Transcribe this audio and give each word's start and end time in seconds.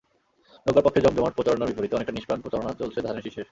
নৌকার 0.65 0.85
পক্ষে 0.85 1.03
জমজমাট 1.03 1.33
প্রচারণার 1.35 1.69
বিপরীতে 1.69 1.95
অনেকটাই 1.95 2.17
নিষ্প্রাণ 2.17 2.39
প্রচারণা 2.41 2.71
চলছে 2.79 2.99
ধানের 3.01 3.23
শীষের। 3.25 3.47